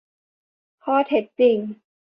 [0.83, 1.57] ข้อเท็จจริง